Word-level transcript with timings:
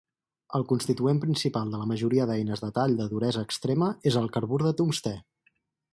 El 0.59 0.63
constituent 0.71 1.19
principal 1.25 1.75
de 1.75 1.81
la 1.83 1.85
majoria 1.91 2.27
d'eines 2.31 2.65
de 2.65 2.71
tall 2.79 2.97
de 3.03 3.09
duresa 3.15 3.47
extrema 3.51 3.91
és 4.13 4.19
el 4.25 4.29
carbur 4.39 4.63
de 4.65 4.77
tungstè 4.81 5.17